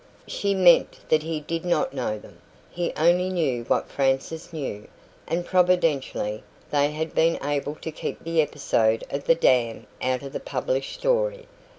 She 0.25 0.55
meant 0.55 0.97
that 1.09 1.21
he 1.21 1.41
did 1.41 1.63
not 1.63 1.93
know 1.93 2.17
them. 2.17 2.39
He 2.71 2.91
only 2.97 3.29
knew 3.29 3.65
what 3.65 3.87
Frances 3.87 4.51
knew, 4.51 4.87
and 5.27 5.45
providentially 5.45 6.41
they 6.71 6.89
had 6.89 7.13
been 7.13 7.37
able 7.45 7.75
to 7.75 7.91
keep 7.91 8.23
the 8.23 8.41
episode 8.41 9.03
of 9.11 9.25
the 9.25 9.35
dam 9.35 9.85
out 10.01 10.23
of 10.23 10.33
the 10.33 10.39
published 10.39 10.95
story. 10.95 11.45